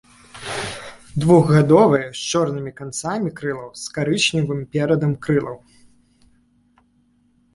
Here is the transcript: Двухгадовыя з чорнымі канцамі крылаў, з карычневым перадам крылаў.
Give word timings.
Двухгадовыя 1.23 2.07
з 2.19 2.23
чорнымі 2.31 2.71
канцамі 2.79 3.29
крылаў, 3.39 3.69
з 3.83 3.93
карычневым 3.97 4.61
перадам 4.77 5.13
крылаў. 5.27 5.57